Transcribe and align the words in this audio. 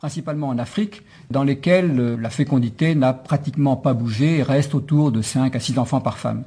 principalement 0.00 0.48
en 0.48 0.56
Afrique, 0.56 1.02
dans 1.30 1.44
lesquels 1.44 2.00
euh, 2.00 2.16
la 2.16 2.30
fécondité 2.30 2.94
n'a 2.94 3.12
pratiquement 3.12 3.76
pas 3.76 3.92
bougé 3.92 4.38
et 4.38 4.42
reste 4.42 4.74
autour 4.74 5.12
de 5.12 5.20
5 5.20 5.54
à 5.54 5.60
6 5.60 5.78
enfants 5.78 6.00
par 6.00 6.16
femme. 6.16 6.44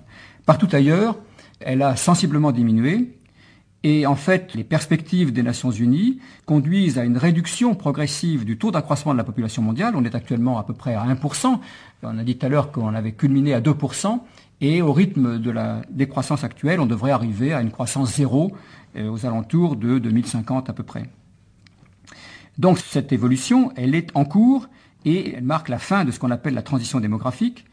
Partout 0.48 0.68
ailleurs, 0.72 1.16
elle 1.60 1.84
a 1.84 1.96
sensiblement 1.96 2.52
diminué, 2.52 3.14
et 3.84 4.08
en 4.08 4.16
fait, 4.16 4.56
les 4.56 4.64
perspectives 4.64 5.32
des 5.32 5.44
Nations 5.44 5.70
Unies 5.70 6.20
conduisent 6.48 6.98
à 6.98 7.04
une 7.04 7.18
réduction 7.18 7.76
progressive 7.76 8.44
du 8.44 8.58
taux 8.58 8.72
d'accroissement 8.72 9.12
de 9.12 9.18
la 9.20 9.24
population 9.24 9.62
mondiale. 9.62 9.94
On 9.96 10.04
est 10.04 10.16
actuellement 10.16 10.58
à 10.58 10.64
peu 10.64 10.74
près 10.74 10.96
à 10.96 11.06
1%. 11.06 11.60
On 12.02 12.18
a 12.18 12.24
dit 12.24 12.38
tout 12.38 12.46
à 12.46 12.50
l'heure 12.50 12.72
qu'on 12.72 12.96
avait 12.96 13.12
culminé 13.12 13.54
à 13.54 13.62
2%. 13.62 14.20
Et 14.62 14.82
au 14.82 14.94
rythme 14.94 15.38
de 15.38 15.52
la 15.52 15.82
décroissance 15.92 16.44
actuelle, 16.44 16.80
on 16.80 16.86
devrait 16.86 17.12
arriver 17.12 17.54
à 17.54 17.62
une 17.62 17.72
croissance 17.72 18.16
zéro 18.16 18.54
euh, 18.96 19.12
aux 19.12 19.26
alentours 19.26 19.76
de 19.76 20.00
2050 20.00 20.70
à 20.70 20.74
peu 20.74 20.84
près. 20.84 21.04
Donc 22.58 22.80
cette 22.80 23.12
évolution, 23.12 23.72
elle 23.76 23.96
est 23.96 24.10
en 24.16 24.26
cours 24.26 24.68
et 25.06 25.36
elle 25.36 25.44
marque 25.44 25.70
la 25.70 25.80
fin 25.80 26.06
de 26.06 26.12
ce 26.12 26.20
qu'on 26.20 26.32
appelle 26.32 26.54
la 26.54 26.62
transition 26.62 27.00
démographique. 27.00 27.66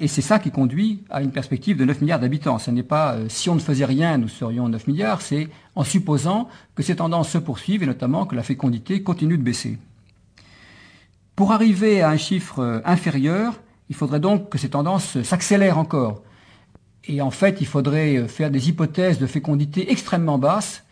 Et 0.00 0.08
c'est 0.08 0.22
ça 0.22 0.40
qui 0.40 0.50
conduit 0.50 1.04
à 1.08 1.22
une 1.22 1.30
perspective 1.30 1.76
de 1.76 1.84
9 1.84 2.00
milliards 2.00 2.18
d'habitants. 2.18 2.58
Ce 2.58 2.70
n'est 2.70 2.82
pas 2.82 3.14
euh, 3.14 3.26
si 3.28 3.48
on 3.48 3.54
ne 3.54 3.60
faisait 3.60 3.84
rien, 3.84 4.18
nous 4.18 4.28
serions 4.28 4.68
9 4.68 4.88
milliards, 4.88 5.22
c'est 5.22 5.48
en 5.76 5.84
supposant 5.84 6.48
que 6.74 6.82
ces 6.82 6.96
tendances 6.96 7.30
se 7.30 7.38
poursuivent 7.38 7.84
et 7.84 7.86
notamment 7.86 8.26
que 8.26 8.34
la 8.34 8.42
fécondité 8.42 9.02
continue 9.02 9.38
de 9.38 9.42
baisser. 9.42 9.78
Pour 11.36 11.52
arriver 11.52 12.02
à 12.02 12.10
un 12.10 12.16
chiffre 12.16 12.58
euh, 12.58 12.80
inférieur, 12.84 13.60
il 13.88 13.94
faudrait 13.94 14.20
donc 14.20 14.48
que 14.48 14.58
ces 14.58 14.70
tendances 14.70 15.22
s'accélèrent 15.22 15.78
encore. 15.78 16.22
Et 17.06 17.20
en 17.20 17.30
fait, 17.30 17.60
il 17.60 17.66
faudrait 17.66 18.16
euh, 18.16 18.26
faire 18.26 18.50
des 18.50 18.68
hypothèses 18.68 19.20
de 19.20 19.26
fécondité 19.28 19.92
extrêmement 19.92 20.38
basses 20.38 20.82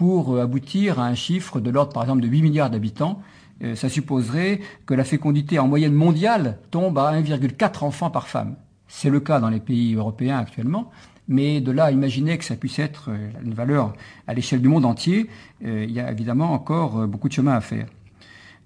pour 0.00 0.38
aboutir 0.38 0.98
à 0.98 1.04
un 1.04 1.14
chiffre 1.14 1.60
de 1.60 1.68
l'ordre, 1.68 1.92
par 1.92 2.04
exemple, 2.04 2.22
de 2.22 2.26
8 2.26 2.40
milliards 2.40 2.70
d'habitants, 2.70 3.20
euh, 3.62 3.74
ça 3.74 3.90
supposerait 3.90 4.60
que 4.86 4.94
la 4.94 5.04
fécondité 5.04 5.58
en 5.58 5.68
moyenne 5.68 5.92
mondiale 5.92 6.56
tombe 6.70 6.98
à 6.98 7.12
1,4 7.12 7.84
enfants 7.84 8.08
par 8.08 8.26
femme. 8.26 8.56
C'est 8.88 9.10
le 9.10 9.20
cas 9.20 9.40
dans 9.40 9.50
les 9.50 9.60
pays 9.60 9.94
européens 9.96 10.38
actuellement, 10.38 10.90
mais 11.28 11.60
de 11.60 11.70
là 11.70 11.84
à 11.84 11.90
imaginer 11.90 12.38
que 12.38 12.46
ça 12.46 12.56
puisse 12.56 12.78
être 12.78 13.10
euh, 13.10 13.28
une 13.44 13.52
valeur 13.52 13.92
à 14.26 14.32
l'échelle 14.32 14.62
du 14.62 14.68
monde 14.68 14.86
entier, 14.86 15.28
euh, 15.66 15.84
il 15.86 15.92
y 15.92 16.00
a 16.00 16.10
évidemment 16.10 16.54
encore 16.54 17.06
beaucoup 17.06 17.28
de 17.28 17.34
chemin 17.34 17.52
à 17.52 17.60
faire. 17.60 17.86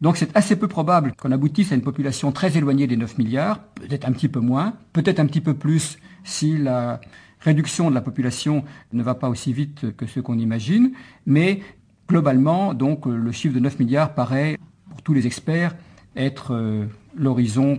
Donc 0.03 0.17
c'est 0.17 0.37
assez 0.37 0.55
peu 0.55 0.69
probable 0.69 1.15
qu'on 1.17 1.33
aboutisse 1.33 1.73
à 1.73 1.75
une 1.75 1.83
population 1.83 2.31
très 2.31 2.57
éloignée 2.57 2.87
des 2.87 2.97
9 2.97 3.19
milliards, 3.19 3.59
peut-être 3.75 4.07
un 4.07 4.13
petit 4.13 4.29
peu 4.29 4.39
moins, 4.39 4.75
peut-être 4.93 5.19
un 5.19 5.27
petit 5.27 5.41
peu 5.41 5.55
plus 5.55 5.99
si 6.23 6.57
la 6.57 7.01
réduction 7.45 7.91
de 7.91 7.95
la 7.95 8.01
population 8.01 8.65
ne 8.93 9.03
va 9.03 9.15
pas 9.15 9.29
aussi 9.29 9.53
vite 9.53 9.97
que 9.97 10.07
ce 10.07 10.21
qu'on 10.21 10.39
imagine, 10.39 10.93
mais 11.27 11.61
globalement, 12.09 12.75
donc 12.75 13.07
le 13.07 13.33
chiffre 13.33 13.55
de 13.55 13.61
9 13.61 13.79
milliards 13.79 14.15
paraît 14.15 14.59
pour 14.91 15.03
tous 15.03 15.15
les 15.15 15.27
experts, 15.27 15.75
être 16.17 16.55
euh, 16.55 16.87
l'horizon 17.17 17.79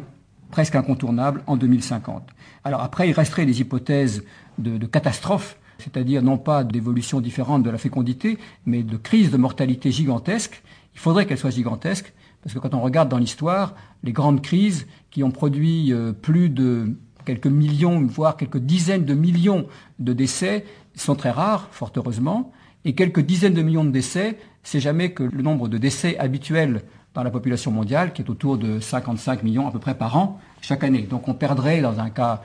presque 0.52 0.76
incontournable 0.76 1.44
en 1.48 1.58
2050. 1.58 2.24
Alors 2.64 2.82
après, 2.82 3.10
il 3.10 3.14
resterait 3.14 3.46
des 3.46 3.62
hypothèses 3.62 4.24
de, 4.58 4.86
catastrophe, 4.86 5.58
c'est-à-dire 5.78 6.22
non 6.22 6.38
pas 6.38 6.64
d'évolution 6.64 7.20
différente 7.20 7.64
de 7.64 7.70
la 7.70 7.78
fécondité, 7.78 8.38
mais 8.66 8.84
de 8.84 8.98
crise 8.98 9.32
de 9.32 9.38
mortalité 9.38 9.92
gigantesque. 9.92 10.64
Il 10.94 11.00
faudrait 11.00 11.26
qu'elle 11.26 11.38
soit 11.38 11.50
gigantesque, 11.50 12.14
parce 12.42 12.54
que 12.54 12.60
quand 12.60 12.74
on 12.74 12.82
regarde 12.82 13.10
dans 13.10 13.18
l'histoire, 13.18 13.76
les 14.04 14.14
grandes 14.14 14.42
crises 14.42 14.88
qui 15.12 15.24
ont 15.24 15.32
produit 15.32 15.92
euh, 15.92 16.14
plus 16.14 16.50
de 16.50 16.96
quelques 17.26 17.48
millions, 17.48 18.02
voire 18.06 18.38
quelques 18.38 18.60
dizaines 18.60 19.06
de 19.06 19.14
millions 19.14 19.68
de 20.00 20.14
décès, 20.14 20.66
sont 20.96 21.16
très 21.16 21.32
rares, 21.32 21.68
fort 21.72 21.92
heureusement, 21.96 22.52
et 22.86 22.94
quelques 22.94 23.20
dizaines 23.22 23.54
de 23.54 23.62
millions 23.62 23.84
de 23.84 23.92
décès, 23.92 24.38
c'est 24.64 24.80
jamais 24.80 25.12
que 25.12 25.24
le 25.24 25.42
nombre 25.42 25.68
de 25.68 25.78
décès 25.78 26.18
habituels 26.18 26.84
dans 27.14 27.24
la 27.24 27.32
population 27.32 27.72
mondiale, 27.72 28.14
qui 28.14 28.22
est 28.22 28.30
autour 28.30 28.58
de 28.58 28.80
55 28.80 29.44
millions 29.44 29.68
à 29.68 29.72
peu 29.72 29.80
près 29.80 29.96
par 29.96 30.16
an 30.18 30.40
chaque 30.62 30.84
année. 30.84 31.04
Donc 31.04 31.28
on 31.28 31.34
perdrait, 31.34 31.82
dans 31.82 32.00
un 32.00 32.10
cas 32.10 32.44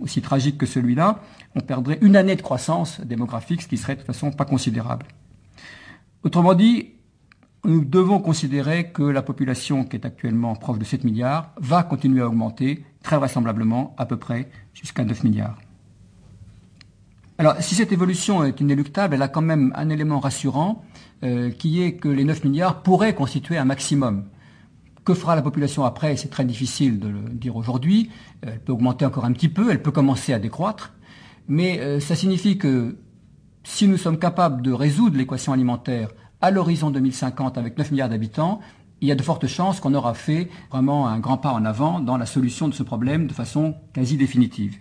aussi 0.00 0.20
tragique 0.20 0.58
que 0.58 0.66
celui-là, 0.66 1.20
on 1.54 1.60
perdrait 1.60 1.98
une 2.02 2.16
année 2.16 2.36
de 2.36 2.42
croissance 2.42 3.00
démographique, 3.00 3.62
ce 3.62 3.68
qui 3.68 3.76
serait 3.76 3.94
de 3.94 4.00
toute 4.00 4.06
façon 4.06 4.30
pas 4.30 4.44
considérable. 4.44 5.06
Autrement 6.22 6.54
dit, 6.54 6.90
nous 7.66 7.84
devons 7.84 8.20
considérer 8.20 8.92
que 8.92 9.02
la 9.02 9.22
population 9.22 9.84
qui 9.84 9.96
est 9.96 10.06
actuellement 10.06 10.54
proche 10.54 10.78
de 10.78 10.84
7 10.84 11.04
milliards 11.04 11.50
va 11.58 11.82
continuer 11.82 12.22
à 12.22 12.28
augmenter 12.28 12.84
très 13.02 13.16
vraisemblablement 13.16 13.94
à 13.98 14.06
peu 14.06 14.16
près 14.16 14.48
jusqu'à 14.72 15.04
9 15.04 15.24
milliards. 15.24 15.58
Alors, 17.38 17.56
si 17.60 17.74
cette 17.74 17.92
évolution 17.92 18.44
est 18.44 18.60
inéluctable, 18.60 19.14
elle 19.14 19.22
a 19.22 19.28
quand 19.28 19.42
même 19.42 19.72
un 19.74 19.90
élément 19.90 20.20
rassurant, 20.20 20.84
euh, 21.22 21.50
qui 21.50 21.82
est 21.82 21.94
que 21.96 22.08
les 22.08 22.24
9 22.24 22.44
milliards 22.44 22.82
pourraient 22.82 23.14
constituer 23.14 23.58
un 23.58 23.64
maximum. 23.64 24.24
Que 25.04 25.12
fera 25.12 25.36
la 25.36 25.42
population 25.42 25.84
après? 25.84 26.16
C'est 26.16 26.28
très 26.28 26.44
difficile 26.44 26.98
de 26.98 27.08
le 27.08 27.20
dire 27.30 27.56
aujourd'hui. 27.56 28.10
Euh, 28.44 28.50
elle 28.52 28.60
peut 28.60 28.72
augmenter 28.72 29.04
encore 29.04 29.24
un 29.24 29.32
petit 29.32 29.48
peu, 29.48 29.70
elle 29.70 29.82
peut 29.82 29.90
commencer 29.90 30.32
à 30.32 30.38
décroître. 30.38 30.94
Mais 31.48 31.80
euh, 31.80 32.00
ça 32.00 32.14
signifie 32.14 32.58
que 32.58 32.96
si 33.64 33.86
nous 33.88 33.98
sommes 33.98 34.18
capables 34.18 34.62
de 34.62 34.72
résoudre 34.72 35.18
l'équation 35.18 35.52
alimentaire 35.52 36.08
à 36.40 36.50
l'horizon 36.50 36.90
2050 36.90 37.58
avec 37.58 37.78
9 37.78 37.90
milliards 37.90 38.08
d'habitants, 38.08 38.60
il 39.00 39.08
y 39.08 39.12
a 39.12 39.14
de 39.14 39.22
fortes 39.22 39.46
chances 39.46 39.80
qu'on 39.80 39.94
aura 39.94 40.14
fait 40.14 40.48
vraiment 40.70 41.08
un 41.08 41.18
grand 41.18 41.38
pas 41.38 41.52
en 41.52 41.64
avant 41.64 42.00
dans 42.00 42.16
la 42.16 42.26
solution 42.26 42.68
de 42.68 42.74
ce 42.74 42.82
problème 42.82 43.26
de 43.26 43.32
façon 43.32 43.74
quasi 43.92 44.16
définitive. 44.16 44.78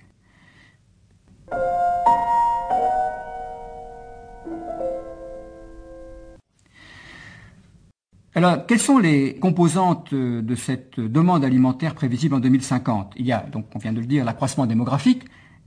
Alors, 8.37 8.65
quelles 8.65 8.79
sont 8.79 8.97
les 8.97 9.35
composantes 9.35 10.13
de 10.13 10.55
cette 10.55 10.99
demande 10.99 11.45
alimentaire 11.45 11.95
prévisible 11.95 12.35
en 12.35 12.41
2050 12.41 13.13
Il 13.15 13.25
y 13.25 13.31
a, 13.31 13.39
donc, 13.39 13.67
on 13.73 13.79
vient 13.79 13.93
de 13.93 14.01
le 14.01 14.05
dire, 14.05 14.25
l'accroissement 14.25 14.65
démographique, 14.65 15.23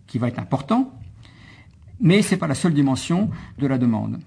qui 0.06 0.18
va 0.18 0.28
être 0.28 0.38
important, 0.38 0.92
mais 1.98 2.20
ce 2.20 2.32
n'est 2.34 2.38
pas 2.38 2.46
la 2.46 2.54
seule 2.54 2.74
dimension 2.74 3.30
de 3.58 3.66
la 3.66 3.78
demande. 3.78 4.18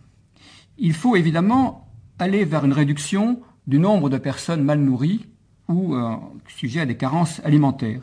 Il 0.83 0.93
faut 0.93 1.15
évidemment 1.15 1.87
aller 2.17 2.43
vers 2.43 2.65
une 2.65 2.73
réduction 2.73 3.39
du 3.67 3.77
nombre 3.77 4.09
de 4.09 4.17
personnes 4.17 4.63
mal 4.63 4.79
nourries 4.79 5.27
ou 5.67 5.93
euh, 5.93 6.15
sujets 6.47 6.81
à 6.81 6.85
des 6.87 6.97
carences 6.97 7.39
alimentaires. 7.43 8.01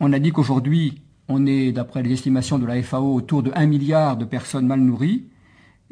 On 0.00 0.14
a 0.14 0.18
dit 0.18 0.32
qu'aujourd'hui, 0.32 1.02
on 1.28 1.44
est, 1.44 1.72
d'après 1.72 2.02
les 2.02 2.14
estimations 2.14 2.58
de 2.58 2.64
la 2.64 2.82
FAO, 2.82 3.14
autour 3.14 3.42
de 3.42 3.52
1 3.54 3.66
milliard 3.66 4.16
de 4.16 4.24
personnes 4.24 4.66
mal 4.66 4.80
nourries. 4.80 5.26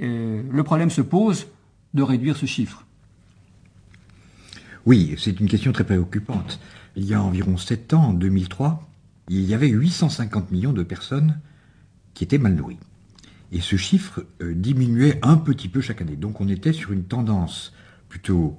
Euh, 0.01 0.43
le 0.51 0.63
problème 0.65 0.89
se 0.89 1.03
pose 1.03 1.47
de 1.93 2.03
réduire 2.03 2.39
ce 2.39 2.47
chiffre 2.47 2.87
Oui, 4.87 5.15
c'est 5.19 5.39
une 5.39 5.47
question 5.47 5.73
très 5.73 5.85
préoccupante. 5.85 6.59
Il 6.97 7.05
y 7.05 7.13
a 7.13 7.23
environ 7.23 7.59
7 7.59 7.93
ans, 7.93 8.05
en 8.05 8.13
2003, 8.15 8.89
il 9.29 9.45
y 9.45 9.53
avait 9.53 9.69
850 9.69 10.51
millions 10.53 10.73
de 10.73 10.83
personnes 10.83 11.39
qui 12.15 12.25
étaient 12.25 12.39
mal 12.39 12.55
nourries. 12.55 12.79
Et 13.53 13.61
ce 13.61 13.77
chiffre 13.77 14.27
euh, 14.43 14.55
diminuait 14.55 15.19
un 15.23 15.37
petit 15.37 15.69
peu 15.69 15.81
chaque 15.81 16.01
année. 16.01 16.17
Donc 16.17 16.41
on 16.41 16.49
était 16.49 16.73
sur 16.73 16.93
une 16.93 17.05
tendance 17.05 17.73
plutôt 18.09 18.59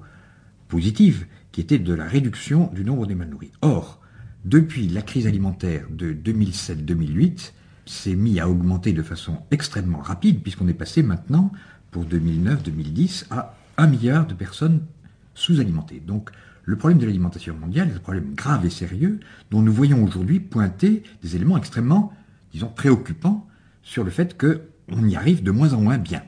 positive, 0.68 1.26
qui 1.52 1.60
était 1.60 1.78
de 1.78 1.94
la 1.94 2.06
réduction 2.06 2.70
du 2.72 2.84
nombre 2.84 3.06
des 3.06 3.14
mal 3.14 3.28
nourris. 3.28 3.50
Or, 3.60 4.00
depuis 4.44 4.88
la 4.88 5.02
crise 5.02 5.26
alimentaire 5.26 5.86
de 5.90 6.12
2007-2008, 6.12 7.52
s'est 7.86 8.14
mis 8.14 8.38
à 8.40 8.48
augmenter 8.48 8.92
de 8.92 9.02
façon 9.02 9.38
extrêmement 9.50 9.98
rapide, 9.98 10.42
puisqu'on 10.42 10.68
est 10.68 10.74
passé 10.74 11.02
maintenant 11.02 11.50
pour 11.90 12.04
2009-2010 12.04 13.26
à 13.30 13.56
1 13.76 13.86
milliard 13.88 14.26
de 14.26 14.34
personnes 14.34 14.82
sous-alimentées. 15.34 16.00
Donc 16.06 16.30
le 16.64 16.76
problème 16.76 16.98
de 16.98 17.06
l'alimentation 17.06 17.56
mondiale 17.56 17.90
est 17.90 17.96
un 17.96 18.00
problème 18.00 18.34
grave 18.34 18.64
et 18.64 18.70
sérieux 18.70 19.18
dont 19.50 19.62
nous 19.62 19.72
voyons 19.72 20.04
aujourd'hui 20.04 20.38
pointer 20.38 21.02
des 21.22 21.34
éléments 21.34 21.56
extrêmement, 21.56 22.12
disons, 22.52 22.68
préoccupants 22.68 23.48
sur 23.82 24.04
le 24.04 24.10
fait 24.10 24.36
qu'on 24.90 25.06
y 25.08 25.16
arrive 25.16 25.42
de 25.42 25.50
moins 25.50 25.72
en 25.72 25.80
moins 25.80 25.98
bien, 25.98 26.22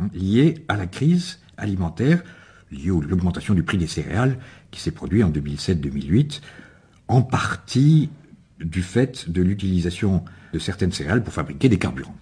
hein, 0.00 0.08
lié 0.14 0.64
à 0.68 0.76
la 0.76 0.86
crise 0.86 1.40
alimentaire, 1.56 2.22
liée 2.70 2.90
à 2.90 3.06
l'augmentation 3.06 3.54
du 3.54 3.62
prix 3.62 3.78
des 3.78 3.86
céréales 3.86 4.38
qui 4.70 4.80
s'est 4.80 4.90
produit 4.90 5.22
en 5.22 5.30
2007-2008, 5.30 6.40
en 7.08 7.22
partie 7.22 8.10
du 8.60 8.82
fait 8.82 9.30
de 9.30 9.42
l'utilisation 9.42 10.24
de 10.52 10.58
certaines 10.58 10.92
céréales 10.92 11.22
pour 11.22 11.32
fabriquer 11.32 11.68
des 11.68 11.78
carburants. 11.78 12.16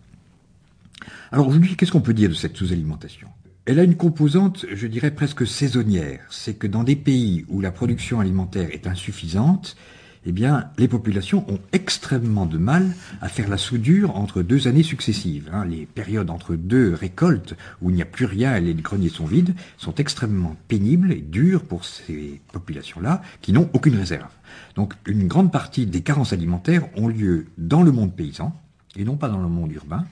Alors 1.31 1.49
aujourd'hui, 1.49 1.77
qu'est-ce 1.77 1.93
qu'on 1.93 2.01
peut 2.01 2.15
dire 2.15 2.29
de 2.29 2.35
cette 2.35 2.57
sous-alimentation? 2.57 3.29
Elle 3.67 3.79
a 3.79 3.83
une 3.83 3.97
composante, 3.97 4.67
je 4.73 4.87
dirais, 4.87 5.11
presque 5.11 5.47
saisonnière. 5.47 6.21
C'est 6.31 6.55
que 6.55 6.67
dans 6.67 6.85
des 6.85 6.97
pays 6.97 7.47
où 7.49 7.61
la 7.61 7.73
production 7.73 8.21
alimentaire 8.21 8.69
est 8.73 8.87
insuffisante, 8.87 9.77
eh 10.27 10.33
bien, 10.33 10.71
les 10.79 10.89
populations 10.89 11.45
ont 11.51 11.61
extrêmement 11.73 12.47
de 12.47 12.57
mal 12.57 12.95
à 13.21 13.29
faire 13.29 13.49
la 13.49 13.59
soudure 13.59 14.17
entre 14.17 14.43
deux 14.43 14.69
années 14.69 14.83
successives. 14.83 15.51
Hein. 15.53 15.67
Les 15.67 15.85
périodes 15.87 16.31
entre 16.31 16.55
deux 16.55 16.95
récoltes 16.95 17.55
où 17.83 17.91
il 17.91 17.97
n'y 17.97 18.03
a 18.03 18.07
plus 18.07 18.25
rien 18.25 18.57
et 18.57 18.61
les 18.61 18.75
greniers 18.75 19.11
sont 19.11 19.27
vides 19.27 19.55
sont 19.77 19.95
extrêmement 19.97 20.57
pénibles 20.69 21.13
et 21.13 21.21
dures 21.21 21.65
pour 21.65 21.85
ces 21.85 22.41
populations-là 22.53 23.21
qui 23.43 23.53
n'ont 23.53 23.69
aucune 23.75 23.97
réserve. 23.97 24.31
Donc, 24.77 24.95
une 25.07 25.29
grande 25.29 25.53
partie 25.53 25.87
des 25.87 26.01
carences 26.01 26.33
alimentaires 26.33 26.89
ont 26.97 27.09
lieu 27.09 27.47
dans 27.59 27.83
le 27.83 27.93
monde 27.93 28.15
paysan 28.15 28.59
et 28.97 29.05
non 29.05 29.17
pas 29.17 29.29
dans 29.29 29.43
le 29.43 29.49
monde 29.49 29.73
urbain 29.73 30.07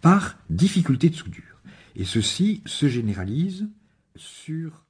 par 0.00 0.36
difficulté 0.48 1.10
de 1.10 1.14
soudure. 1.14 1.42
Et 1.94 2.04
ceci 2.04 2.62
se 2.64 2.88
généralise 2.88 3.66
sur 4.14 4.85